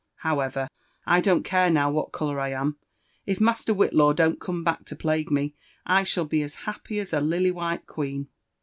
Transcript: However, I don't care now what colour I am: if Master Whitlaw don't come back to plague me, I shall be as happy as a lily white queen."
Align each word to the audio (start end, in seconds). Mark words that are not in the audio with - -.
However, 0.25 0.67
I 1.05 1.21
don't 1.21 1.43
care 1.43 1.69
now 1.69 1.91
what 1.91 2.11
colour 2.11 2.39
I 2.39 2.49
am: 2.49 2.77
if 3.27 3.39
Master 3.39 3.71
Whitlaw 3.71 4.13
don't 4.15 4.41
come 4.41 4.63
back 4.63 4.83
to 4.85 4.95
plague 4.95 5.29
me, 5.29 5.53
I 5.85 6.03
shall 6.05 6.25
be 6.25 6.41
as 6.41 6.55
happy 6.65 6.97
as 6.99 7.13
a 7.13 7.21
lily 7.21 7.51
white 7.51 7.85
queen." 7.85 8.27